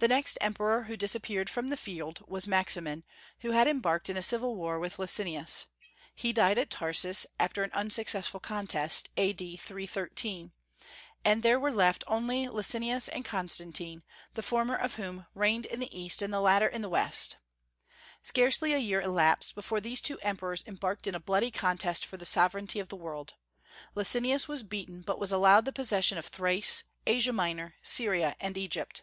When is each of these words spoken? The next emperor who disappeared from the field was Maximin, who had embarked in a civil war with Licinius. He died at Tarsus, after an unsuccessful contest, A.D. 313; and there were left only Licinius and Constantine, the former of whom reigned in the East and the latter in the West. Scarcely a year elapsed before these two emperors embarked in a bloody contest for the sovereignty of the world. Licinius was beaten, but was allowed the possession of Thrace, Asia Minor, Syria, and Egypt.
The 0.00 0.08
next 0.08 0.38
emperor 0.40 0.82
who 0.84 0.96
disappeared 0.96 1.48
from 1.48 1.68
the 1.68 1.76
field 1.76 2.20
was 2.26 2.48
Maximin, 2.48 3.04
who 3.42 3.52
had 3.52 3.68
embarked 3.68 4.10
in 4.10 4.16
a 4.16 4.22
civil 4.22 4.56
war 4.56 4.80
with 4.80 4.98
Licinius. 4.98 5.66
He 6.12 6.32
died 6.32 6.58
at 6.58 6.68
Tarsus, 6.68 7.28
after 7.38 7.62
an 7.62 7.70
unsuccessful 7.72 8.40
contest, 8.40 9.10
A.D. 9.16 9.56
313; 9.56 10.50
and 11.24 11.44
there 11.44 11.60
were 11.60 11.70
left 11.70 12.02
only 12.08 12.48
Licinius 12.48 13.06
and 13.08 13.24
Constantine, 13.24 14.02
the 14.34 14.42
former 14.42 14.74
of 14.74 14.96
whom 14.96 15.26
reigned 15.32 15.66
in 15.66 15.78
the 15.78 15.96
East 15.96 16.22
and 16.22 16.32
the 16.32 16.40
latter 16.40 16.66
in 16.66 16.82
the 16.82 16.88
West. 16.88 17.36
Scarcely 18.24 18.72
a 18.72 18.78
year 18.78 19.00
elapsed 19.00 19.54
before 19.54 19.80
these 19.80 20.00
two 20.00 20.18
emperors 20.22 20.64
embarked 20.66 21.06
in 21.06 21.14
a 21.14 21.20
bloody 21.20 21.52
contest 21.52 22.04
for 22.04 22.16
the 22.16 22.26
sovereignty 22.26 22.80
of 22.80 22.88
the 22.88 22.96
world. 22.96 23.34
Licinius 23.94 24.48
was 24.48 24.64
beaten, 24.64 25.02
but 25.02 25.20
was 25.20 25.30
allowed 25.30 25.64
the 25.64 25.72
possession 25.72 26.18
of 26.18 26.26
Thrace, 26.26 26.82
Asia 27.06 27.32
Minor, 27.32 27.76
Syria, 27.80 28.34
and 28.40 28.58
Egypt. 28.58 29.02